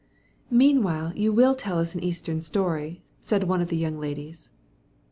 "Meanwhile 0.49 1.13
you 1.15 1.31
will 1.31 1.53
tell 1.53 1.77
us 1.77 1.93
an 1.93 2.03
Eastern 2.03 2.41
story," 2.41 3.03
said 3.19 3.43
one 3.43 3.61
of 3.61 3.67
the 3.67 3.77
young 3.77 3.99
ladies. 3.99 4.49